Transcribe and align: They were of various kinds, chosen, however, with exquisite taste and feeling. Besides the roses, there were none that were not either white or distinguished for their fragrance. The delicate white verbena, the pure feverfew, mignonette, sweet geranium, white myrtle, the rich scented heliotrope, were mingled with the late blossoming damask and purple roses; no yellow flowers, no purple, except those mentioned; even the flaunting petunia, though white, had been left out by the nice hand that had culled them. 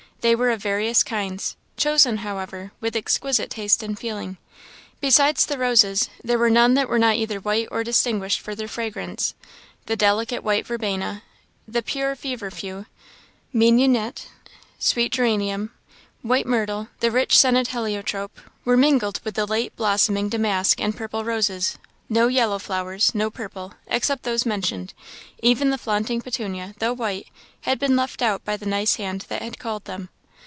They 0.23 0.35
were 0.35 0.51
of 0.51 0.61
various 0.61 1.01
kinds, 1.01 1.55
chosen, 1.77 2.17
however, 2.17 2.73
with 2.79 2.95
exquisite 2.95 3.49
taste 3.49 3.81
and 3.81 3.97
feeling. 3.97 4.37
Besides 4.99 5.47
the 5.47 5.57
roses, 5.57 6.11
there 6.23 6.37
were 6.37 6.51
none 6.51 6.75
that 6.75 6.87
were 6.87 6.99
not 6.99 7.15
either 7.15 7.39
white 7.39 7.67
or 7.71 7.83
distinguished 7.83 8.39
for 8.39 8.53
their 8.53 8.67
fragrance. 8.67 9.33
The 9.87 9.95
delicate 9.95 10.43
white 10.43 10.67
verbena, 10.67 11.23
the 11.67 11.81
pure 11.81 12.15
feverfew, 12.15 12.85
mignonette, 13.51 14.27
sweet 14.77 15.11
geranium, 15.11 15.73
white 16.21 16.45
myrtle, 16.45 16.89
the 16.99 17.09
rich 17.09 17.35
scented 17.35 17.69
heliotrope, 17.69 18.41
were 18.63 18.77
mingled 18.77 19.21
with 19.23 19.33
the 19.33 19.47
late 19.47 19.75
blossoming 19.75 20.29
damask 20.29 20.79
and 20.79 20.95
purple 20.95 21.25
roses; 21.25 21.79
no 22.09 22.27
yellow 22.27 22.59
flowers, 22.59 23.15
no 23.15 23.29
purple, 23.31 23.73
except 23.87 24.23
those 24.23 24.45
mentioned; 24.45 24.93
even 25.41 25.69
the 25.69 25.77
flaunting 25.77 26.19
petunia, 26.21 26.75
though 26.79 26.91
white, 26.91 27.25
had 27.61 27.79
been 27.79 27.95
left 27.95 28.21
out 28.21 28.43
by 28.43 28.57
the 28.57 28.65
nice 28.65 28.95
hand 28.97 29.25
that 29.29 29.41
had 29.41 29.57
culled 29.57 29.85
them. 29.85 30.09